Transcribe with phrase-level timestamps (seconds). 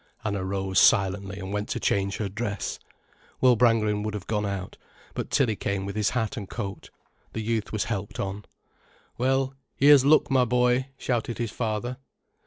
[0.25, 2.79] Anna rose silently and went to change her dress.
[3.39, 4.75] Will Brangwen would have gone out,
[5.13, 6.89] but Tilly came with his hat and coat.
[7.33, 8.45] The youth was helped on.
[9.19, 11.97] "Well, here's luck, my boy," shouted his father.